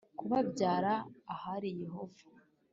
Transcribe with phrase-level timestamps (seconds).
[0.19, 0.93] Kubabyara
[1.33, 2.23] ahari yehova